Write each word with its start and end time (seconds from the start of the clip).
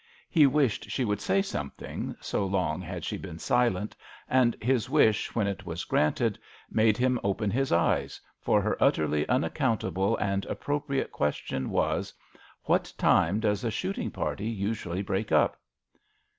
He 0.31 0.47
wished 0.47 0.89
she 0.89 1.05
would 1.05 1.21
say 1.21 1.43
something, 1.43 2.15
so 2.19 2.43
long 2.43 2.81
had 2.81 3.05
she 3.05 3.17
been 3.19 3.37
silent, 3.37 3.95
and 4.27 4.55
his 4.59 4.89
wish, 4.89 5.35
when 5.35 5.45
it 5.45 5.63
was 5.63 5.83
granted, 5.83 6.39
made 6.71 6.97
him 6.97 7.19
open 7.23 7.51
his 7.51 7.71
eyes, 7.71 8.19
for 8.39 8.63
her 8.63 8.75
utterly 8.83 9.29
unaccountable 9.29 10.17
and 10.17 10.43
appropriate 10.47 11.11
question 11.11 11.69
was: 11.69 12.15
"What 12.63 12.91
time 12.97 13.39
does 13.41 13.63
a 13.63 13.69
shooting 13.69 14.09
party 14.09 14.47
usually 14.49 15.03
break 15.03 15.31
up 15.31 15.59